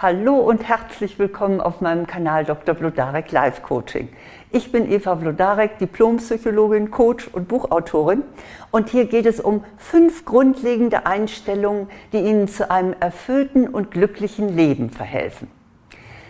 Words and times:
Hallo 0.00 0.36
und 0.36 0.62
herzlich 0.68 1.18
willkommen 1.18 1.60
auf 1.60 1.80
meinem 1.80 2.06
Kanal 2.06 2.44
Dr. 2.44 2.76
Blodarek 2.76 3.32
Live 3.32 3.64
Coaching. 3.64 4.08
Ich 4.52 4.70
bin 4.70 4.88
Eva 4.88 5.16
Blodarek, 5.16 5.78
Diplompsychologin, 5.78 6.92
Coach 6.92 7.26
und 7.32 7.48
Buchautorin 7.48 8.22
und 8.70 8.90
hier 8.90 9.06
geht 9.06 9.26
es 9.26 9.40
um 9.40 9.64
fünf 9.76 10.24
grundlegende 10.24 11.04
Einstellungen, 11.04 11.88
die 12.12 12.18
Ihnen 12.18 12.46
zu 12.46 12.70
einem 12.70 12.94
erfüllten 13.00 13.66
und 13.66 13.90
glücklichen 13.90 14.54
Leben 14.54 14.90
verhelfen. 14.90 15.50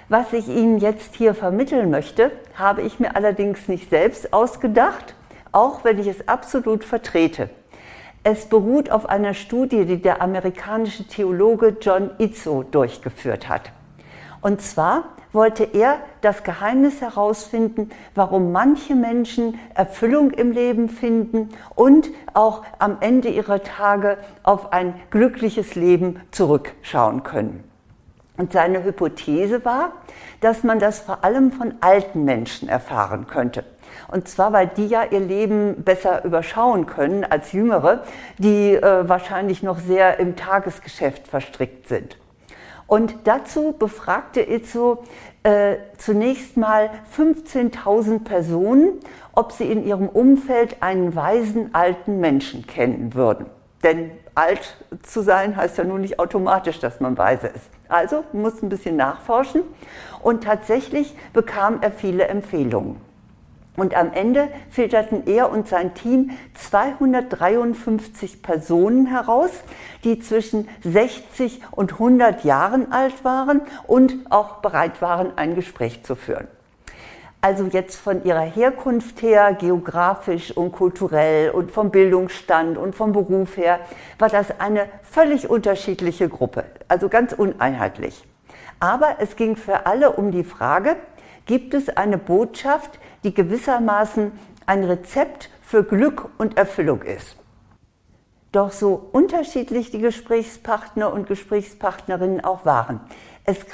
Was 0.09 0.33
ich 0.33 0.49
Ihnen 0.49 0.79
jetzt 0.79 1.15
hier 1.17 1.35
vermitteln 1.35 1.91
möchte, 1.91 2.33
habe 2.55 2.81
ich 2.81 2.99
mir 2.99 3.17
allerdings 3.17 3.69
nicht 3.69 3.91
selbst 3.91 4.33
ausgedacht, 4.33 5.15
auch 5.53 5.85
wenn 5.85 5.99
ich 5.99 6.07
es 6.07 6.27
absolut 6.27 6.85
vertrete. 6.85 7.51
Es 8.31 8.45
beruht 8.45 8.91
auf 8.91 9.09
einer 9.09 9.33
Studie, 9.33 9.87
die 9.87 10.03
der 10.03 10.21
amerikanische 10.21 11.05
Theologe 11.05 11.79
John 11.81 12.11
Izzo 12.19 12.63
durchgeführt 12.63 13.49
hat. 13.49 13.73
Und 14.43 14.61
zwar 14.61 15.05
wollte 15.33 15.65
er 15.65 16.01
das 16.21 16.43
Geheimnis 16.43 17.01
herausfinden, 17.01 17.89
warum 18.15 18.53
manche 18.53 18.95
Menschen 18.95 19.59
Erfüllung 19.75 20.31
im 20.33 20.53
Leben 20.53 20.91
finden 20.91 21.49
und 21.75 22.11
auch 22.35 22.65
am 22.79 22.99
Ende 23.01 23.31
ihrer 23.31 23.63
Tage 23.63 24.19
auf 24.43 24.75
ein 24.75 24.93
glückliches 25.09 25.75
Leben 25.75 26.21
zurückschauen 26.31 27.23
können. 27.23 27.65
Und 28.39 28.53
seine 28.53 28.85
Hypothese 28.85 29.65
war, 29.65 29.93
dass 30.41 30.63
man 30.63 30.79
das 30.79 31.01
vor 31.01 31.25
allem 31.25 31.53
von 31.53 31.75
alten 31.81 32.25
Menschen 32.25 32.69
erfahren 32.69 33.27
könnte. 33.27 33.65
Und 34.11 34.29
zwar, 34.29 34.53
weil 34.53 34.69
die 34.69 34.87
ja 34.87 35.05
ihr 35.05 35.21
Leben 35.21 35.83
besser 35.83 36.25
überschauen 36.25 36.87
können 36.87 37.25
als 37.25 37.53
Jüngere, 37.53 38.05
die 38.39 38.75
äh, 38.75 39.09
wahrscheinlich 39.09 39.63
noch 39.63 39.79
sehr 39.79 40.21
im 40.21 40.37
Tagesgeschäft 40.37 41.27
verstrickt 41.27 41.89
sind. 41.89 42.17
Und 42.87 43.17
dazu 43.25 43.75
befragte 43.79 44.41
Itzo 44.41 45.05
äh, 45.43 45.77
zunächst 45.99 46.57
mal 46.57 46.91
15.000 47.17 48.25
Personen, 48.25 49.01
ob 49.33 49.53
sie 49.53 49.71
in 49.71 49.85
ihrem 49.85 50.09
Umfeld 50.09 50.77
einen 50.81 51.15
weisen 51.15 51.75
alten 51.75 52.21
Menschen 52.21 52.67
kennen 52.67 53.15
würden. 53.15 53.47
Denn 53.83 54.11
alt 54.35 54.77
zu 55.03 55.23
sein 55.23 55.57
heißt 55.57 55.79
ja 55.79 55.85
nun 55.85 56.01
nicht 56.01 56.19
automatisch, 56.19 56.81
dass 56.81 57.01
man 57.01 57.17
weise 57.17 57.49
ist. 57.49 57.71
Also 57.89 58.25
muss 58.33 58.63
ein 58.63 58.69
bisschen 58.69 58.97
nachforschen 58.97 59.63
und 60.23 60.45
tatsächlich 60.45 61.15
bekam 61.33 61.79
er 61.81 61.93
viele 61.93 62.27
Empfehlungen. 62.27 63.01
Und 63.77 63.97
am 63.97 64.13
Ende 64.13 64.49
filterten 64.71 65.29
er 65.29 65.53
und 65.53 65.69
sein 65.69 65.95
Team 65.95 66.33
253 66.55 68.43
Personen 68.43 69.07
heraus, 69.07 69.51
die 70.03 70.19
zwischen 70.19 70.69
60 70.83 71.63
und 71.71 71.93
100 71.93 72.43
Jahren 72.43 72.91
alt 72.91 73.25
waren 73.25 73.63
und 73.87 74.17
auch 74.31 74.57
bereit 74.57 75.01
waren, 75.01 75.39
ein 75.39 75.55
Gespräch 75.55 76.03
zu 76.03 76.17
führen. 76.17 76.49
Also 77.41 77.67
jetzt 77.67 77.97
von 77.97 78.25
ihrer 78.25 78.41
Herkunft 78.41 79.23
her, 79.23 79.55
geografisch 79.55 80.51
und 80.57 80.73
kulturell 80.73 81.51
und 81.51 81.71
vom 81.71 81.91
Bildungsstand 81.91 82.77
und 82.77 82.97
vom 82.97 83.13
Beruf 83.13 83.57
her, 83.57 83.79
war 84.19 84.29
das 84.29 84.61
eine 84.61 84.89
völlig 85.03 85.49
unterschiedliche 85.49 86.29
Gruppe, 86.29 86.65
also 86.89 87.09
ganz 87.09 87.33
uneinheitlich. 87.33 88.25
Aber 88.81 89.17
es 89.21 89.37
ging 89.37 89.55
für 89.55 89.87
alle 89.87 90.13
um 90.13 90.33
die 90.33 90.43
Frage, 90.43 90.97
gibt 91.47 91.75
es 91.75 91.89
eine 91.89 92.19
Botschaft, 92.19 92.99
die 93.23 93.33
gewissermaßen 93.33 94.33
ein 94.67 94.83
Rezept 94.83 95.51
für 95.63 95.85
Glück 95.85 96.29
und 96.39 96.57
Erfüllung 96.57 97.03
ist. 97.03 97.37
Doch 98.51 98.73
so 98.73 99.11
unterschiedlich 99.13 99.91
die 99.91 100.01
Gesprächspartner 100.01 101.13
und 101.13 101.29
Gesprächspartnerinnen 101.29 102.43
auch 102.43 102.65
waren, 102.65 103.01
es 103.49 103.65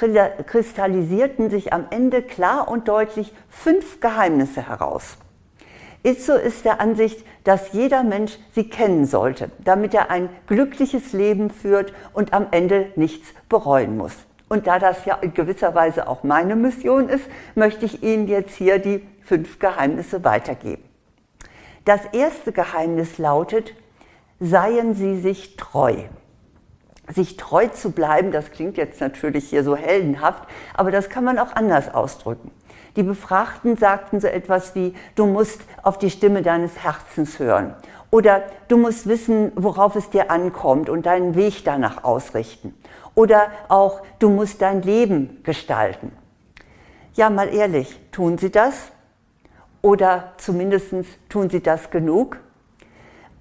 kristallisierten 0.45 1.49
sich 1.49 1.73
am 1.73 1.87
Ende 1.89 2.21
klar 2.21 2.69
und 2.69 2.87
deutlich 2.87 3.33
fünf 3.49 3.99
Geheimnisse 3.99 4.69
heraus. 4.69 5.17
Itzo 6.01 6.35
ist 6.35 6.63
der 6.63 6.79
Ansicht, 6.79 7.25
dass 7.43 7.73
jeder 7.73 8.03
Mensch 8.03 8.39
sie 8.53 8.69
kennen 8.69 9.05
sollte, 9.05 9.51
damit 9.59 9.93
er 9.93 10.09
ein 10.11 10.29
glückliches 10.47 11.11
Leben 11.11 11.49
führt 11.49 11.91
und 12.13 12.31
am 12.31 12.47
Ende 12.51 12.93
nichts 12.95 13.33
bereuen 13.49 13.97
muss. 13.97 14.13
Und 14.47 14.65
da 14.65 14.79
das 14.79 15.03
ja 15.03 15.15
in 15.15 15.33
gewisser 15.33 15.75
Weise 15.75 16.07
auch 16.07 16.23
meine 16.23 16.55
Mission 16.55 17.09
ist, 17.09 17.25
möchte 17.55 17.85
ich 17.85 18.01
Ihnen 18.01 18.29
jetzt 18.29 18.55
hier 18.55 18.79
die 18.79 19.05
fünf 19.23 19.59
Geheimnisse 19.59 20.23
weitergeben. 20.23 20.83
Das 21.83 21.99
erste 22.13 22.53
Geheimnis 22.53 23.17
lautet, 23.17 23.73
seien 24.39 24.93
Sie 24.93 25.19
sich 25.19 25.57
treu. 25.57 25.95
Sich 27.13 27.37
treu 27.37 27.67
zu 27.67 27.91
bleiben, 27.91 28.31
das 28.31 28.51
klingt 28.51 28.77
jetzt 28.77 28.99
natürlich 28.99 29.49
hier 29.49 29.63
so 29.63 29.75
heldenhaft, 29.75 30.43
aber 30.73 30.91
das 30.91 31.09
kann 31.09 31.23
man 31.23 31.37
auch 31.37 31.55
anders 31.55 31.93
ausdrücken. 31.93 32.51
Die 32.95 33.03
Befragten 33.03 33.75
sagten 33.75 34.19
so 34.19 34.27
etwas 34.27 34.73
wie, 34.73 34.95
du 35.15 35.25
musst 35.25 35.61
auf 35.83 35.99
die 35.99 36.09
Stimme 36.09 36.41
deines 36.41 36.83
Herzens 36.83 37.39
hören 37.39 37.75
oder 38.09 38.43
du 38.69 38.77
musst 38.77 39.07
wissen, 39.07 39.51
worauf 39.55 39.95
es 39.95 40.09
dir 40.09 40.31
ankommt 40.31 40.89
und 40.89 41.05
deinen 41.05 41.35
Weg 41.35 41.65
danach 41.65 42.05
ausrichten. 42.05 42.73
Oder 43.13 43.51
auch, 43.67 44.01
du 44.19 44.29
musst 44.29 44.61
dein 44.61 44.81
Leben 44.81 45.41
gestalten. 45.43 46.11
Ja, 47.15 47.29
mal 47.29 47.53
ehrlich, 47.53 47.99
tun 48.11 48.37
sie 48.37 48.51
das? 48.51 48.91
Oder 49.81 50.31
zumindest 50.37 50.93
tun 51.29 51.49
sie 51.49 51.61
das 51.61 51.89
genug? 51.91 52.37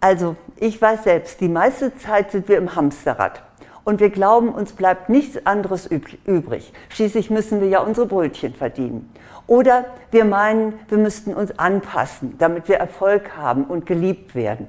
Also, 0.01 0.37
ich 0.57 0.81
weiß 0.83 1.05
selbst, 1.05 1.41
die 1.41 1.49
meiste 1.49 1.97
Zeit 1.97 2.33
sind 2.33 2.49
wir 2.49 2.59
im 2.59 2.75
Hamsterrad. 2.75 3.43
Und 3.85 4.01
wir 4.01 4.11
glauben, 4.11 4.49
uns 4.49 4.73
bleibt 4.73 5.11
nichts 5.11 5.47
anderes 5.47 5.87
übrig. 5.87 6.73
Schließlich 6.89 7.31
müssen 7.31 7.61
wir 7.61 7.69
ja 7.69 7.81
unsere 7.81 8.07
Brötchen 8.07 8.55
verdienen. 8.55 9.13
Oder 9.47 9.85
wir 10.11 10.25
meinen, 10.25 10.79
wir 10.89 10.99
müssten 10.99 11.35
uns 11.35 11.59
anpassen, 11.59 12.37
damit 12.39 12.69
wir 12.69 12.77
Erfolg 12.77 13.37
haben 13.37 13.65
und 13.65 13.85
geliebt 13.85 14.35
werden. 14.35 14.69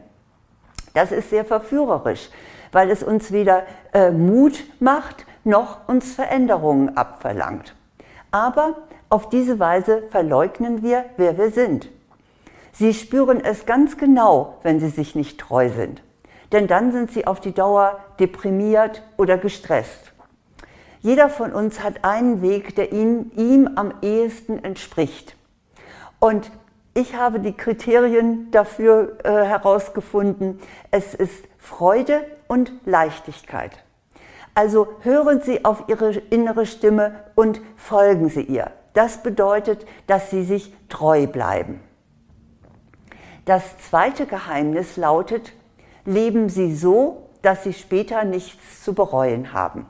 Das 0.93 1.11
ist 1.11 1.29
sehr 1.29 1.45
verführerisch, 1.45 2.29
weil 2.71 2.89
es 2.89 3.03
uns 3.03 3.31
weder 3.31 3.63
äh, 3.93 4.11
Mut 4.11 4.63
macht, 4.79 5.25
noch 5.45 5.87
uns 5.87 6.13
Veränderungen 6.13 6.97
abverlangt. 6.97 7.73
Aber 8.31 8.75
auf 9.09 9.29
diese 9.29 9.59
Weise 9.59 10.03
verleugnen 10.09 10.83
wir, 10.83 11.05
wer 11.15 11.37
wir 11.37 11.51
sind. 11.51 11.89
Sie 12.73 12.93
spüren 12.93 13.39
es 13.41 13.65
ganz 13.65 13.97
genau, 13.97 14.57
wenn 14.63 14.81
sie 14.81 14.89
sich 14.89 15.15
nicht 15.15 15.39
treu 15.39 15.69
sind. 15.69 16.01
Denn 16.55 16.67
dann 16.67 16.93
sind 16.93 17.11
sie 17.11 17.27
auf 17.27 17.41
die 17.41 17.51
Dauer 17.51 17.99
deprimiert 18.17 19.03
oder 19.17 19.37
gestresst. 19.37 20.13
Jeder 21.01 21.27
von 21.27 21.51
uns 21.51 21.83
hat 21.83 22.05
einen 22.05 22.41
Weg, 22.41 22.77
der 22.77 22.93
ihm, 22.93 23.29
ihm 23.35 23.71
am 23.75 23.93
ehesten 24.01 24.63
entspricht. 24.63 25.35
Und 26.17 26.49
ich 26.93 27.17
habe 27.17 27.41
die 27.41 27.51
Kriterien 27.51 28.51
dafür 28.51 29.17
äh, 29.25 29.31
herausgefunden. 29.31 30.61
Es 30.91 31.13
ist 31.13 31.43
Freude 31.57 32.25
und 32.47 32.71
Leichtigkeit. 32.85 33.83
Also 34.53 34.87
hören 35.01 35.41
Sie 35.41 35.65
auf 35.65 35.83
Ihre 35.89 36.11
innere 36.11 36.65
Stimme 36.65 37.25
und 37.35 37.59
folgen 37.75 38.29
Sie 38.29 38.43
ihr. 38.43 38.71
Das 38.93 39.21
bedeutet, 39.23 39.85
dass 40.07 40.29
Sie 40.29 40.45
sich 40.45 40.73
treu 40.87 41.27
bleiben. 41.27 41.81
Das 43.43 43.77
zweite 43.79 44.25
Geheimnis 44.25 44.95
lautet, 44.95 45.51
leben 46.05 46.49
Sie 46.49 46.75
so, 46.75 47.29
dass 47.41 47.63
Sie 47.63 47.73
später 47.73 48.23
nichts 48.23 48.83
zu 48.83 48.93
bereuen 48.93 49.53
haben. 49.53 49.85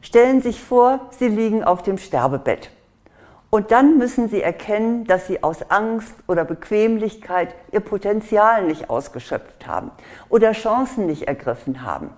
Stellen 0.00 0.40
Sie 0.40 0.48
sich 0.50 0.62
vor, 0.62 1.00
Sie 1.10 1.28
liegen 1.28 1.64
auf 1.64 1.82
dem 1.82 1.98
Sterbebett. 1.98 2.70
Und 3.50 3.70
dann 3.70 3.98
müssen 3.98 4.28
Sie 4.28 4.42
erkennen, 4.42 5.04
dass 5.04 5.26
Sie 5.26 5.42
aus 5.42 5.70
Angst 5.70 6.14
oder 6.26 6.44
Bequemlichkeit 6.44 7.54
Ihr 7.72 7.80
Potenzial 7.80 8.64
nicht 8.64 8.90
ausgeschöpft 8.90 9.66
haben 9.66 9.90
oder 10.28 10.52
Chancen 10.52 11.06
nicht 11.06 11.22
ergriffen 11.22 11.82
haben. 11.82 12.10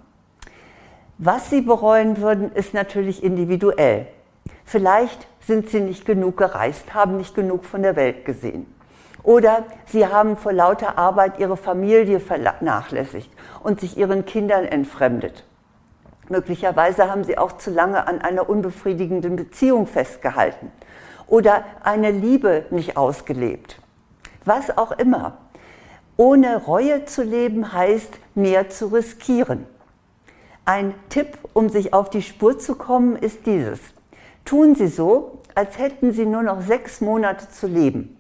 Was 1.19 1.51
Sie 1.51 1.61
bereuen 1.61 2.21
würden, 2.21 2.53
ist 2.53 2.75
natürlich 2.75 3.23
individuell. 3.23 4.07
Vielleicht 4.65 5.27
sind 5.41 5.69
Sie 5.69 5.81
nicht 5.81 6.05
genug 6.05 6.37
gereist, 6.37 6.95
haben 6.95 7.17
nicht 7.17 7.35
genug 7.35 7.65
von 7.65 7.83
der 7.83 7.97
Welt 7.97 8.25
gesehen. 8.25 8.67
Oder 9.29 9.65
Sie 9.85 10.07
haben 10.07 10.39
vor 10.39 10.55
lauter 10.55 10.97
Arbeit 10.97 11.39
Ihre 11.39 11.59
Familie 11.59 12.19
vernachlässigt 12.19 13.31
und 13.63 13.79
sich 13.79 13.99
Ihren 13.99 14.25
Kindern 14.25 14.65
entfremdet. 14.65 15.45
Möglicherweise 16.31 17.11
haben 17.11 17.25
Sie 17.25 17.37
auch 17.37 17.59
zu 17.59 17.71
lange 17.71 18.07
an 18.07 18.23
einer 18.23 18.49
unbefriedigenden 18.49 19.37
Beziehung 19.37 19.87
festgehalten 19.87 20.73
oder 21.27 21.63
eine 21.85 22.11
Liebe 22.11 22.65
nicht 22.71 22.97
ausgelebt. 22.97 23.79
Was 24.47 24.79
auch 24.79 24.93
immer. 24.93 25.37
Ohne 26.17 26.65
Reue 26.65 27.05
zu 27.05 27.23
leben 27.23 27.75
heißt, 27.75 28.15
mehr 28.35 28.71
zu 28.71 28.87
riskieren. 28.87 29.67
Ein 30.65 30.95
Tipp, 31.11 31.37
um 31.53 31.69
sich 31.69 31.93
auf 31.93 32.09
die 32.09 32.23
Spur 32.23 32.59
zu 32.59 32.77
kommen, 32.77 33.15
ist 33.15 33.45
dieses. 33.45 33.81
Tun 34.47 34.75
Sie 34.75 34.89
so, 34.89 35.43
als 35.55 35.77
hätten 35.77 36.13
Sie 36.13 36.25
nur 36.25 36.43
noch 36.43 36.63
sechs 36.63 37.03
Monate 37.03 37.51
zu 37.51 37.67
leben. 37.67 38.18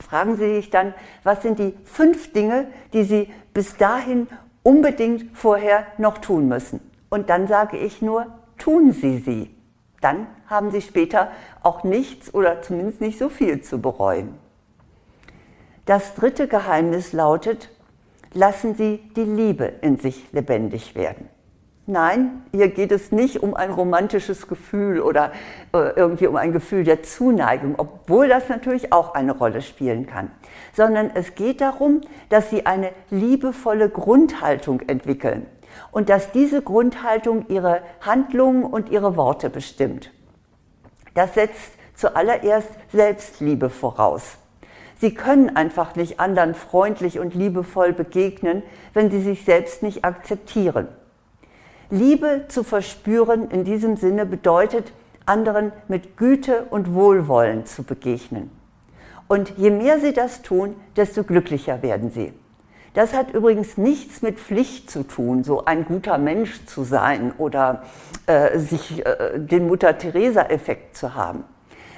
Fragen 0.00 0.36
Sie 0.36 0.56
sich 0.56 0.70
dann, 0.70 0.94
was 1.22 1.42
sind 1.42 1.58
die 1.58 1.74
fünf 1.84 2.32
Dinge, 2.32 2.68
die 2.92 3.04
Sie 3.04 3.32
bis 3.54 3.76
dahin 3.76 4.28
unbedingt 4.62 5.36
vorher 5.36 5.86
noch 5.98 6.18
tun 6.18 6.48
müssen? 6.48 6.80
Und 7.08 7.30
dann 7.30 7.46
sage 7.46 7.76
ich 7.76 8.02
nur, 8.02 8.26
tun 8.58 8.92
Sie 8.92 9.18
sie. 9.18 9.54
Dann 10.00 10.26
haben 10.46 10.70
Sie 10.70 10.82
später 10.82 11.30
auch 11.62 11.84
nichts 11.84 12.32
oder 12.32 12.62
zumindest 12.62 13.00
nicht 13.00 13.18
so 13.18 13.28
viel 13.28 13.62
zu 13.62 13.80
bereuen. 13.80 14.34
Das 15.86 16.14
dritte 16.14 16.48
Geheimnis 16.48 17.12
lautet, 17.12 17.70
lassen 18.34 18.74
Sie 18.74 18.98
die 19.16 19.24
Liebe 19.24 19.64
in 19.64 19.96
sich 19.96 20.30
lebendig 20.32 20.94
werden. 20.94 21.28
Nein, 21.90 22.42
hier 22.52 22.68
geht 22.68 22.92
es 22.92 23.12
nicht 23.12 23.42
um 23.42 23.54
ein 23.54 23.70
romantisches 23.70 24.46
Gefühl 24.46 25.00
oder 25.00 25.32
äh, 25.72 25.94
irgendwie 25.96 26.26
um 26.26 26.36
ein 26.36 26.52
Gefühl 26.52 26.84
der 26.84 27.02
Zuneigung, 27.02 27.76
obwohl 27.78 28.28
das 28.28 28.50
natürlich 28.50 28.92
auch 28.92 29.14
eine 29.14 29.32
Rolle 29.32 29.62
spielen 29.62 30.06
kann, 30.06 30.30
sondern 30.74 31.10
es 31.14 31.34
geht 31.34 31.62
darum, 31.62 32.02
dass 32.28 32.50
Sie 32.50 32.66
eine 32.66 32.90
liebevolle 33.08 33.88
Grundhaltung 33.88 34.82
entwickeln 34.82 35.46
und 35.90 36.10
dass 36.10 36.30
diese 36.30 36.60
Grundhaltung 36.60 37.46
Ihre 37.48 37.80
Handlungen 38.02 38.64
und 38.64 38.90
Ihre 38.90 39.16
Worte 39.16 39.48
bestimmt. 39.48 40.10
Das 41.14 41.32
setzt 41.32 41.72
zuallererst 41.94 42.68
Selbstliebe 42.92 43.70
voraus. 43.70 44.36
Sie 44.98 45.14
können 45.14 45.56
einfach 45.56 45.96
nicht 45.96 46.20
anderen 46.20 46.54
freundlich 46.54 47.18
und 47.18 47.34
liebevoll 47.34 47.94
begegnen, 47.94 48.62
wenn 48.92 49.10
sie 49.10 49.22
sich 49.22 49.46
selbst 49.46 49.82
nicht 49.82 50.04
akzeptieren. 50.04 50.88
Liebe 51.90 52.44
zu 52.48 52.64
verspüren 52.64 53.50
in 53.50 53.64
diesem 53.64 53.96
Sinne 53.96 54.26
bedeutet, 54.26 54.92
anderen 55.24 55.72
mit 55.88 56.16
Güte 56.16 56.64
und 56.70 56.94
Wohlwollen 56.94 57.66
zu 57.66 57.82
begegnen. 57.82 58.50
Und 59.26 59.54
je 59.56 59.70
mehr 59.70 60.00
sie 60.00 60.12
das 60.12 60.42
tun, 60.42 60.74
desto 60.96 61.24
glücklicher 61.24 61.82
werden 61.82 62.10
sie. 62.10 62.32
Das 62.94 63.14
hat 63.14 63.32
übrigens 63.32 63.76
nichts 63.76 64.22
mit 64.22 64.40
Pflicht 64.40 64.90
zu 64.90 65.02
tun, 65.02 65.44
so 65.44 65.64
ein 65.64 65.84
guter 65.84 66.18
Mensch 66.18 66.64
zu 66.64 66.84
sein 66.84 67.32
oder 67.36 67.84
äh, 68.26 68.58
sich 68.58 69.04
äh, 69.06 69.38
den 69.38 69.66
Mutter-Theresa-Effekt 69.66 70.96
zu 70.96 71.14
haben. 71.14 71.44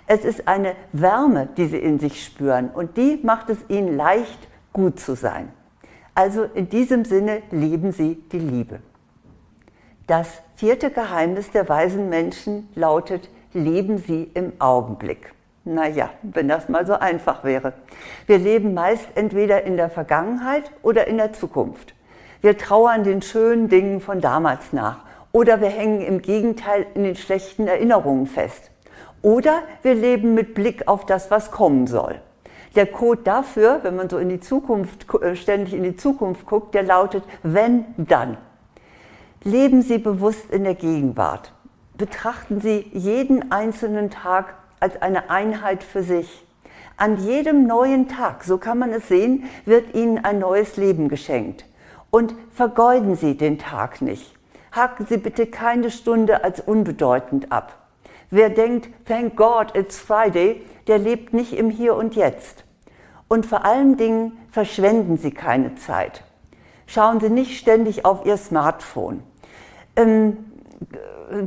Es 0.06 0.24
ist 0.24 0.48
eine 0.48 0.74
Wärme, 0.92 1.48
die 1.56 1.66
sie 1.66 1.78
in 1.78 2.00
sich 2.00 2.24
spüren 2.24 2.68
und 2.68 2.96
die 2.96 3.20
macht 3.22 3.48
es 3.48 3.58
ihnen 3.68 3.96
leicht, 3.96 4.48
gut 4.72 4.98
zu 5.00 5.14
sein. 5.14 5.50
Also 6.14 6.42
in 6.42 6.68
diesem 6.68 7.04
Sinne 7.04 7.42
lieben 7.50 7.92
sie 7.92 8.16
die 8.32 8.38
Liebe. 8.38 8.80
Das 10.10 10.42
vierte 10.56 10.90
Geheimnis 10.90 11.52
der 11.52 11.68
weisen 11.68 12.08
Menschen 12.08 12.68
lautet, 12.74 13.30
leben 13.52 13.98
sie 13.98 14.28
im 14.34 14.54
Augenblick. 14.58 15.32
Naja, 15.64 16.10
wenn 16.22 16.48
das 16.48 16.68
mal 16.68 16.84
so 16.84 16.94
einfach 16.94 17.44
wäre. 17.44 17.74
Wir 18.26 18.38
leben 18.38 18.74
meist 18.74 19.06
entweder 19.14 19.62
in 19.62 19.76
der 19.76 19.88
Vergangenheit 19.88 20.64
oder 20.82 21.06
in 21.06 21.16
der 21.16 21.32
Zukunft. 21.32 21.94
Wir 22.40 22.58
trauern 22.58 23.04
den 23.04 23.22
schönen 23.22 23.68
Dingen 23.68 24.00
von 24.00 24.20
damals 24.20 24.72
nach 24.72 25.04
oder 25.30 25.60
wir 25.60 25.68
hängen 25.68 26.00
im 26.00 26.22
Gegenteil 26.22 26.86
in 26.94 27.04
den 27.04 27.14
schlechten 27.14 27.68
Erinnerungen 27.68 28.26
fest. 28.26 28.72
Oder 29.22 29.62
wir 29.82 29.94
leben 29.94 30.34
mit 30.34 30.54
Blick 30.54 30.88
auf 30.88 31.06
das, 31.06 31.30
was 31.30 31.52
kommen 31.52 31.86
soll. 31.86 32.20
Der 32.74 32.86
Code 32.86 33.20
dafür, 33.22 33.78
wenn 33.84 33.94
man 33.94 34.10
so 34.10 34.18
in 34.18 34.28
die 34.28 34.40
Zukunft, 34.40 35.06
äh, 35.22 35.36
ständig 35.36 35.72
in 35.72 35.84
die 35.84 35.94
Zukunft 35.94 36.46
guckt, 36.46 36.74
der 36.74 36.82
lautet, 36.82 37.22
wenn, 37.44 37.84
dann. 37.96 38.38
Leben 39.42 39.80
Sie 39.80 39.96
bewusst 39.96 40.50
in 40.50 40.64
der 40.64 40.74
Gegenwart. 40.74 41.54
Betrachten 41.96 42.60
Sie 42.60 42.90
jeden 42.92 43.50
einzelnen 43.50 44.10
Tag 44.10 44.54
als 44.80 45.00
eine 45.00 45.30
Einheit 45.30 45.82
für 45.82 46.02
sich. 46.02 46.46
An 46.98 47.16
jedem 47.16 47.66
neuen 47.66 48.06
Tag, 48.06 48.44
so 48.44 48.58
kann 48.58 48.78
man 48.78 48.92
es 48.92 49.08
sehen, 49.08 49.44
wird 49.64 49.94
Ihnen 49.94 50.22
ein 50.22 50.40
neues 50.40 50.76
Leben 50.76 51.08
geschenkt. 51.08 51.64
Und 52.10 52.34
vergeuden 52.52 53.16
Sie 53.16 53.34
den 53.34 53.58
Tag 53.58 54.02
nicht. 54.02 54.34
Haken 54.72 55.06
Sie 55.06 55.16
bitte 55.16 55.46
keine 55.46 55.90
Stunde 55.90 56.44
als 56.44 56.60
unbedeutend 56.60 57.50
ab. 57.50 57.78
Wer 58.28 58.50
denkt, 58.50 58.90
thank 59.06 59.36
God, 59.36 59.74
it's 59.74 59.98
Friday, 59.98 60.66
der 60.86 60.98
lebt 60.98 61.32
nicht 61.32 61.54
im 61.54 61.70
Hier 61.70 61.96
und 61.96 62.14
Jetzt. 62.14 62.64
Und 63.26 63.46
vor 63.46 63.64
allen 63.64 63.96
Dingen 63.96 64.36
verschwenden 64.50 65.16
Sie 65.16 65.30
keine 65.30 65.76
Zeit. 65.76 66.24
Schauen 66.86 67.20
Sie 67.20 67.30
nicht 67.30 67.58
ständig 67.58 68.04
auf 68.04 68.26
Ihr 68.26 68.36
Smartphone. 68.36 69.22
Ähm, 69.96 70.36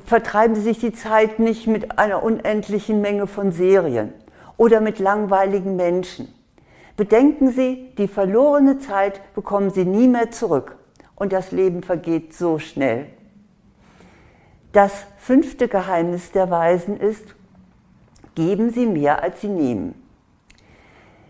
vertreiben 0.06 0.56
Sie 0.56 0.62
sich 0.62 0.80
die 0.80 0.94
Zeit 0.94 1.40
nicht 1.40 1.68
mit 1.68 1.98
einer 2.00 2.24
unendlichen 2.24 3.02
Menge 3.02 3.28
von 3.28 3.52
Serien 3.52 4.14
oder 4.58 4.82
mit 4.82 5.00
langweiligen 5.00 5.76
Menschen. 5.76 6.34
Bedenken 6.96 7.52
Sie, 7.52 7.92
die 7.98 8.08
verlorene 8.08 8.78
Zeit 8.80 9.22
bekommen 9.34 9.72
Sie 9.72 9.86
nie 9.86 10.08
mehr 10.08 10.32
zurück 10.32 10.78
und 11.16 11.34
das 11.34 11.52
Leben 11.52 11.84
vergeht 11.84 12.34
so 12.34 12.60
schnell. 12.60 13.08
Das 14.72 15.06
fünfte 15.18 15.68
Geheimnis 15.68 16.32
der 16.32 16.50
Weisen 16.50 16.98
ist, 16.98 17.36
geben 18.36 18.72
Sie 18.72 18.86
mehr, 18.86 19.22
als 19.24 19.42
Sie 19.42 19.48
nehmen. 19.48 19.96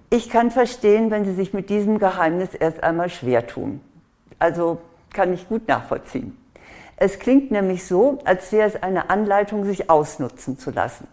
Ich 0.09 0.30
kann 0.30 0.51
verstehen, 0.51 1.12
wenn 1.12 1.25
Sie 1.25 1.33
sich 1.33 1.54
mit 1.54 1.69
diesem 1.69 1.98
Geheimnis 1.98 2.54
erst 2.54 2.83
einmal 2.83 3.09
schwer 3.09 3.48
tun. 3.48 3.81
Also 4.38 4.80
kann 5.12 5.33
ich 5.33 5.48
gut 5.48 5.68
nachvollziehen. 5.68 6.38
Es 7.03 7.19
klingt 7.19 7.51
nämlich 7.51 7.85
so, 7.85 8.19
als 8.23 8.53
wäre 8.53 8.65
es 8.65 8.81
eine 8.81 9.09
Anleitung, 9.09 9.65
sich 9.65 9.89
ausnutzen 9.89 10.57
zu 10.57 10.71
lassen. 10.71 11.05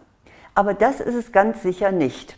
Aber 0.55 0.73
das 0.73 1.01
ist 1.01 1.15
es 1.15 1.33
ganz 1.33 1.63
sicher 1.63 1.91
nicht. 1.91 2.37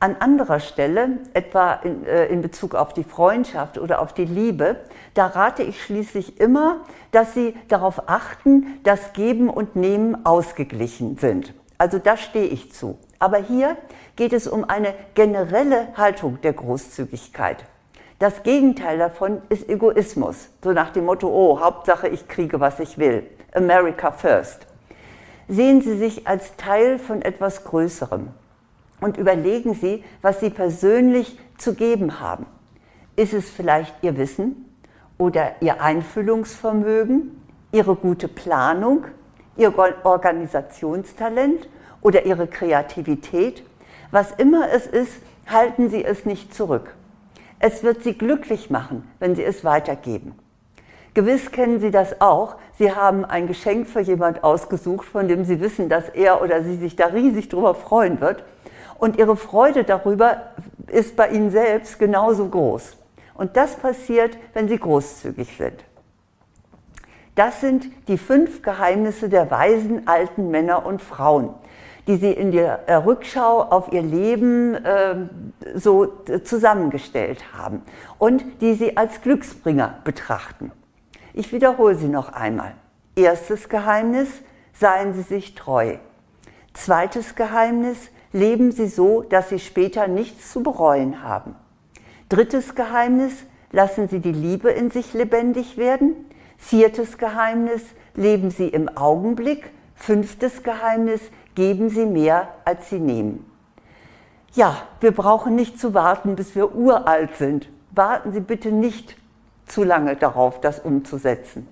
An 0.00 0.16
anderer 0.20 0.58
Stelle, 0.58 1.18
etwa 1.34 1.74
in, 1.74 2.06
äh, 2.06 2.28
in, 2.28 2.40
Bezug 2.40 2.74
auf 2.74 2.94
die 2.94 3.04
Freundschaft 3.04 3.76
oder 3.76 4.00
auf 4.00 4.14
die 4.14 4.24
Liebe, 4.24 4.76
da 5.12 5.26
rate 5.26 5.62
ich 5.62 5.84
schließlich 5.84 6.40
immer, 6.40 6.80
dass 7.10 7.34
Sie 7.34 7.54
darauf 7.68 8.08
achten, 8.08 8.80
dass 8.84 9.12
Geben 9.12 9.50
und 9.50 9.76
Nehmen 9.76 10.24
ausgeglichen 10.24 11.18
sind. 11.18 11.52
Also 11.76 11.98
da 11.98 12.16
stehe 12.16 12.46
ich 12.46 12.72
zu. 12.72 12.98
Aber 13.18 13.36
hier 13.36 13.76
geht 14.16 14.32
es 14.32 14.48
um 14.48 14.64
eine 14.64 14.94
generelle 15.14 15.88
Haltung 15.98 16.40
der 16.40 16.54
Großzügigkeit. 16.54 17.66
Das 18.22 18.44
Gegenteil 18.44 18.98
davon 18.98 19.42
ist 19.48 19.68
Egoismus. 19.68 20.48
So 20.62 20.70
nach 20.70 20.90
dem 20.90 21.06
Motto, 21.06 21.26
oh, 21.26 21.58
Hauptsache 21.58 22.06
ich 22.06 22.28
kriege, 22.28 22.60
was 22.60 22.78
ich 22.78 22.96
will. 22.96 23.26
America 23.52 24.12
first. 24.12 24.68
Sehen 25.48 25.82
Sie 25.82 25.98
sich 25.98 26.28
als 26.28 26.54
Teil 26.56 27.00
von 27.00 27.20
etwas 27.22 27.64
Größerem 27.64 28.28
und 29.00 29.16
überlegen 29.16 29.74
Sie, 29.74 30.04
was 30.20 30.38
Sie 30.38 30.50
persönlich 30.50 31.36
zu 31.58 31.74
geben 31.74 32.20
haben. 32.20 32.46
Ist 33.16 33.32
es 33.34 33.50
vielleicht 33.50 33.92
Ihr 34.02 34.16
Wissen 34.16 34.72
oder 35.18 35.56
Ihr 35.58 35.82
Einfühlungsvermögen, 35.82 37.42
Ihre 37.72 37.96
gute 37.96 38.28
Planung, 38.28 39.04
Ihr 39.56 39.76
Organisationstalent 40.04 41.68
oder 42.02 42.24
Ihre 42.24 42.46
Kreativität? 42.46 43.64
Was 44.12 44.30
immer 44.30 44.70
es 44.70 44.86
ist, 44.86 45.14
halten 45.48 45.90
Sie 45.90 46.04
es 46.04 46.24
nicht 46.24 46.54
zurück. 46.54 46.94
Es 47.64 47.84
wird 47.84 48.02
Sie 48.02 48.18
glücklich 48.18 48.70
machen, 48.70 49.08
wenn 49.20 49.36
Sie 49.36 49.44
es 49.44 49.62
weitergeben. 49.62 50.34
Gewiss 51.14 51.52
kennen 51.52 51.78
Sie 51.78 51.92
das 51.92 52.20
auch. 52.20 52.56
Sie 52.76 52.92
haben 52.92 53.24
ein 53.24 53.46
Geschenk 53.46 53.86
für 53.86 54.00
jemand 54.00 54.42
ausgesucht, 54.42 55.06
von 55.06 55.28
dem 55.28 55.44
Sie 55.44 55.60
wissen, 55.60 55.88
dass 55.88 56.08
er 56.08 56.42
oder 56.42 56.64
sie 56.64 56.76
sich 56.76 56.96
da 56.96 57.06
riesig 57.06 57.48
drüber 57.48 57.76
freuen 57.76 58.20
wird. 58.20 58.42
Und 58.98 59.16
ihre 59.16 59.36
Freude 59.36 59.84
darüber 59.84 60.54
ist 60.88 61.14
bei 61.14 61.28
ihnen 61.28 61.52
selbst 61.52 62.00
genauso 62.00 62.48
groß. 62.48 62.96
Und 63.34 63.56
das 63.56 63.76
passiert, 63.76 64.36
wenn 64.54 64.66
sie 64.66 64.78
großzügig 64.78 65.56
sind. 65.56 65.84
Das 67.36 67.60
sind 67.60 67.86
die 68.08 68.18
fünf 68.18 68.62
Geheimnisse 68.62 69.28
der 69.28 69.52
weisen 69.52 70.08
alten 70.08 70.50
Männer 70.50 70.84
und 70.84 71.00
Frauen, 71.00 71.54
die 72.06 72.16
sie 72.16 72.32
in 72.32 72.50
der 72.50 72.88
äh, 72.88 72.94
Rückschau 72.94 73.62
auf 73.62 73.92
ihr 73.92 74.02
Leben 74.02 74.74
äh, 74.74 75.28
so 75.74 76.06
zusammengestellt 76.44 77.52
haben 77.56 77.82
und 78.18 78.44
die 78.60 78.74
sie 78.74 78.96
als 78.96 79.20
Glücksbringer 79.22 80.00
betrachten. 80.04 80.72
Ich 81.32 81.52
wiederhole 81.52 81.94
sie 81.94 82.08
noch 82.08 82.32
einmal. 82.32 82.74
Erstes 83.14 83.68
Geheimnis, 83.68 84.28
seien 84.72 85.12
Sie 85.14 85.22
sich 85.22 85.54
treu. 85.54 85.96
Zweites 86.72 87.34
Geheimnis, 87.34 88.10
leben 88.32 88.72
sie 88.72 88.86
so, 88.86 89.22
dass 89.22 89.50
sie 89.50 89.58
später 89.58 90.08
nichts 90.08 90.52
zu 90.52 90.62
bereuen 90.62 91.22
haben. 91.22 91.54
Drittes 92.28 92.74
Geheimnis, 92.74 93.44
lassen 93.70 94.08
sie 94.08 94.20
die 94.20 94.32
Liebe 94.32 94.70
in 94.70 94.90
sich 94.90 95.12
lebendig 95.12 95.76
werden. 95.76 96.14
Viertes 96.56 97.18
Geheimnis, 97.18 97.82
leben 98.14 98.50
sie 98.50 98.68
im 98.68 98.88
Augenblick. 98.88 99.70
Fünftes 100.02 100.64
Geheimnis, 100.64 101.20
geben 101.54 101.88
sie 101.88 102.06
mehr, 102.06 102.48
als 102.64 102.90
sie 102.90 102.98
nehmen. 102.98 103.48
Ja, 104.52 104.82
wir 104.98 105.12
brauchen 105.12 105.54
nicht 105.54 105.78
zu 105.78 105.94
warten, 105.94 106.34
bis 106.34 106.56
wir 106.56 106.74
uralt 106.74 107.36
sind. 107.36 107.68
Warten 107.92 108.32
Sie 108.32 108.40
bitte 108.40 108.72
nicht 108.72 109.16
zu 109.64 109.84
lange 109.84 110.16
darauf, 110.16 110.60
das 110.60 110.80
umzusetzen. 110.80 111.68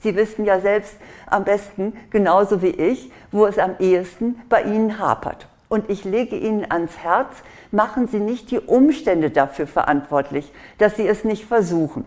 Sie 0.00 0.14
wissen 0.14 0.44
ja 0.44 0.60
selbst 0.60 0.96
am 1.26 1.42
besten, 1.42 1.94
genauso 2.10 2.62
wie 2.62 2.68
ich, 2.68 3.10
wo 3.32 3.46
es 3.46 3.58
am 3.58 3.74
ehesten 3.80 4.40
bei 4.48 4.62
Ihnen 4.62 5.00
hapert. 5.00 5.48
Und 5.68 5.90
ich 5.90 6.04
lege 6.04 6.36
Ihnen 6.36 6.70
ans 6.70 6.98
Herz, 6.98 7.34
machen 7.72 8.06
Sie 8.06 8.20
nicht 8.20 8.52
die 8.52 8.60
Umstände 8.60 9.32
dafür 9.32 9.66
verantwortlich, 9.66 10.52
dass 10.78 10.94
Sie 10.94 11.08
es 11.08 11.24
nicht 11.24 11.46
versuchen. 11.46 12.04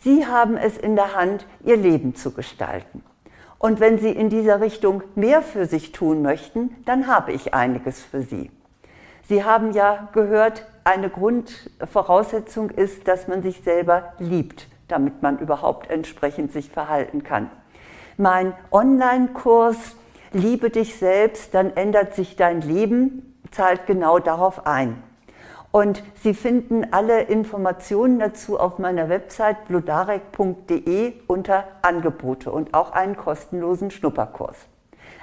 Sie 0.00 0.24
haben 0.24 0.56
es 0.56 0.78
in 0.78 0.96
der 0.96 1.14
Hand, 1.14 1.44
Ihr 1.62 1.76
Leben 1.76 2.14
zu 2.14 2.30
gestalten. 2.30 3.02
Und 3.58 3.80
wenn 3.80 3.98
Sie 3.98 4.10
in 4.10 4.30
dieser 4.30 4.60
Richtung 4.60 5.02
mehr 5.14 5.42
für 5.42 5.66
sich 5.66 5.92
tun 5.92 6.22
möchten, 6.22 6.76
dann 6.84 7.06
habe 7.06 7.32
ich 7.32 7.54
einiges 7.54 8.02
für 8.02 8.22
Sie. 8.22 8.50
Sie 9.28 9.44
haben 9.44 9.72
ja 9.72 10.08
gehört, 10.12 10.66
eine 10.84 11.10
Grundvoraussetzung 11.10 12.70
ist, 12.70 13.08
dass 13.08 13.28
man 13.28 13.42
sich 13.42 13.62
selber 13.62 14.14
liebt, 14.18 14.68
damit 14.86 15.22
man 15.22 15.38
überhaupt 15.38 15.90
entsprechend 15.90 16.52
sich 16.52 16.70
verhalten 16.70 17.24
kann. 17.24 17.50
Mein 18.16 18.54
Online-Kurs 18.70 19.96
Liebe 20.32 20.68
dich 20.68 20.96
selbst, 20.96 21.54
dann 21.54 21.74
ändert 21.74 22.14
sich 22.14 22.36
dein 22.36 22.60
Leben, 22.60 23.40
zahlt 23.50 23.86
genau 23.86 24.18
darauf 24.18 24.66
ein. 24.66 25.02
Und 25.70 26.02
Sie 26.22 26.34
finden 26.34 26.92
alle 26.92 27.22
Informationen 27.22 28.18
dazu 28.18 28.58
auf 28.58 28.78
meiner 28.78 29.08
Website 29.08 29.66
bludarek.de 29.66 31.12
unter 31.26 31.64
Angebote 31.82 32.50
und 32.50 32.72
auch 32.74 32.92
einen 32.92 33.16
kostenlosen 33.16 33.90
Schnupperkurs. 33.90 34.56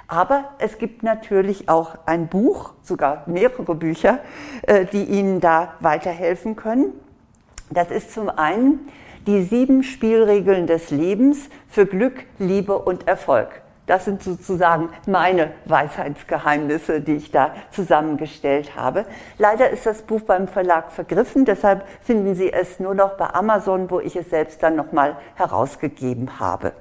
Aber 0.08 0.50
es 0.58 0.78
gibt 0.78 1.02
natürlich 1.02 1.68
auch 1.68 1.98
ein 2.06 2.28
Buch, 2.28 2.74
sogar 2.82 3.24
mehrere 3.26 3.74
Bücher, 3.74 4.20
äh, 4.62 4.84
die 4.84 5.04
Ihnen 5.04 5.40
da 5.40 5.74
weiterhelfen 5.80 6.54
können. 6.54 6.92
Das 7.70 7.90
ist 7.90 8.12
zum 8.12 8.28
einen 8.28 8.88
die 9.26 9.42
sieben 9.42 9.82
Spielregeln 9.82 10.68
des 10.68 10.90
Lebens 10.90 11.48
für 11.68 11.86
Glück, 11.86 12.24
Liebe 12.38 12.78
und 12.78 13.08
Erfolg. 13.08 13.62
Das 13.86 14.04
sind 14.04 14.22
sozusagen 14.22 14.90
meine 15.06 15.52
Weisheitsgeheimnisse, 15.64 17.00
die 17.00 17.16
ich 17.16 17.30
da 17.30 17.54
zusammengestellt 17.70 18.74
habe. 18.76 19.06
Leider 19.38 19.70
ist 19.70 19.86
das 19.86 20.02
Buch 20.02 20.22
beim 20.22 20.48
Verlag 20.48 20.90
vergriffen, 20.90 21.44
deshalb 21.44 21.86
finden 22.02 22.34
Sie 22.34 22.52
es 22.52 22.80
nur 22.80 22.94
noch 22.94 23.16
bei 23.16 23.32
Amazon, 23.32 23.90
wo 23.90 24.00
ich 24.00 24.16
es 24.16 24.30
selbst 24.30 24.62
dann 24.62 24.74
nochmal 24.74 25.16
herausgegeben 25.36 26.40
habe. 26.40 26.72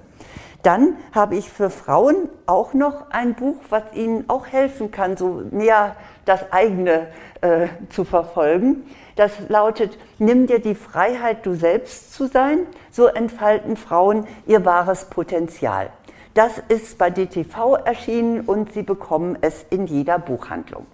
Dann 0.63 0.97
habe 1.13 1.35
ich 1.35 1.51
für 1.51 1.69
Frauen 1.69 2.27
auch 2.47 2.73
noch 2.73 3.11
ein 3.11 3.35
Buch, 3.35 3.57
was 3.69 3.83
ihnen 3.93 4.27
auch 4.29 4.47
helfen 4.47 4.89
kann, 4.89 5.15
so 5.15 5.43
näher 5.51 5.95
das 6.25 6.51
eigene 6.51 7.05
äh, 7.41 7.67
zu 7.89 8.03
verfolgen. 8.03 8.83
Das 9.15 9.31
lautet, 9.47 9.95
nimm 10.17 10.47
dir 10.47 10.57
die 10.57 10.73
Freiheit, 10.73 11.45
du 11.45 11.53
selbst 11.53 12.13
zu 12.15 12.25
sein, 12.25 12.65
so 12.89 13.05
entfalten 13.05 13.77
Frauen 13.77 14.25
ihr 14.47 14.65
wahres 14.65 15.05
Potenzial. 15.05 15.91
Das 16.35 16.61
ist 16.67 16.97
bei 16.97 17.09
DTV 17.09 17.75
erschienen 17.85 18.41
und 18.41 18.73
Sie 18.73 18.83
bekommen 18.83 19.37
es 19.39 19.65
in 19.69 19.87
jeder 19.87 20.19
Buchhandlung. 20.19 20.85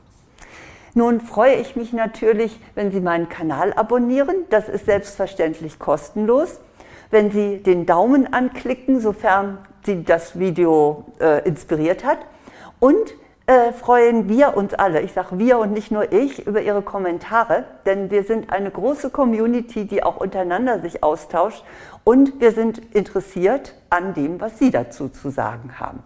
Nun 0.93 1.19
freue 1.19 1.55
ich 1.55 1.75
mich 1.75 1.93
natürlich, 1.93 2.59
wenn 2.75 2.91
Sie 2.91 2.99
meinen 2.99 3.27
Kanal 3.27 3.73
abonnieren. 3.73 4.35
Das 4.51 4.69
ist 4.69 4.85
selbstverständlich 4.85 5.79
kostenlos. 5.79 6.59
Wenn 7.09 7.31
Sie 7.31 7.57
den 7.57 7.87
Daumen 7.87 8.31
anklicken, 8.31 9.01
sofern 9.01 9.57
Sie 9.83 10.03
das 10.03 10.37
Video 10.37 11.05
äh, 11.19 11.43
inspiriert 11.47 12.05
hat. 12.05 12.19
Und 12.79 13.15
äh, 13.51 13.73
freuen 13.73 14.29
wir 14.29 14.55
uns 14.55 14.73
alle, 14.73 15.01
ich 15.01 15.11
sage 15.11 15.37
wir 15.37 15.59
und 15.59 15.73
nicht 15.73 15.91
nur 15.91 16.13
ich, 16.13 16.47
über 16.47 16.61
Ihre 16.61 16.81
Kommentare, 16.81 17.65
denn 17.85 18.09
wir 18.09 18.23
sind 18.23 18.49
eine 18.53 18.71
große 18.71 19.09
Community, 19.09 19.85
die 19.85 20.03
auch 20.03 20.17
untereinander 20.17 20.79
sich 20.79 21.03
austauscht 21.03 21.65
und 22.05 22.39
wir 22.39 22.53
sind 22.53 22.77
interessiert 22.95 23.75
an 23.89 24.13
dem, 24.13 24.39
was 24.39 24.57
Sie 24.57 24.71
dazu 24.71 25.09
zu 25.09 25.31
sagen 25.31 25.81
haben. 25.81 26.01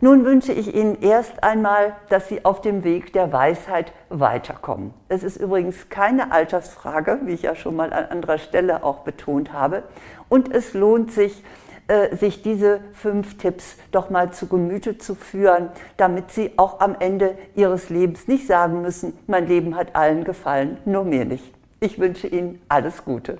Nun 0.00 0.24
wünsche 0.24 0.52
ich 0.52 0.74
Ihnen 0.74 1.00
erst 1.00 1.44
einmal, 1.44 1.94
dass 2.08 2.28
Sie 2.28 2.44
auf 2.44 2.60
dem 2.60 2.82
Weg 2.82 3.12
der 3.12 3.32
Weisheit 3.32 3.92
weiterkommen. 4.08 4.92
Es 5.08 5.22
ist 5.22 5.36
übrigens 5.36 5.88
keine 5.90 6.32
Altersfrage, 6.32 7.20
wie 7.22 7.34
ich 7.34 7.42
ja 7.42 7.54
schon 7.54 7.76
mal 7.76 7.92
an 7.92 8.06
anderer 8.06 8.38
Stelle 8.38 8.82
auch 8.82 8.98
betont 8.98 9.52
habe. 9.52 9.84
Und 10.28 10.52
es 10.52 10.74
lohnt 10.74 11.12
sich, 11.12 11.44
äh, 11.88 12.16
sich 12.16 12.42
diese 12.42 12.80
fünf 12.92 13.36
Tipps 13.38 13.76
doch 13.90 14.10
mal 14.10 14.32
zu 14.32 14.46
Gemüte 14.46 14.98
zu 14.98 15.14
führen, 15.14 15.68
damit 15.96 16.30
Sie 16.30 16.52
auch 16.56 16.80
am 16.80 16.96
Ende 16.98 17.36
Ihres 17.54 17.90
Lebens 17.90 18.26
nicht 18.28 18.46
sagen 18.46 18.82
müssen, 18.82 19.18
mein 19.26 19.46
Leben 19.46 19.76
hat 19.76 19.94
allen 19.94 20.24
gefallen, 20.24 20.78
nur 20.84 21.04
mir 21.04 21.24
nicht. 21.24 21.52
Ich 21.80 21.98
wünsche 21.98 22.26
Ihnen 22.26 22.60
alles 22.68 23.04
Gute. 23.04 23.38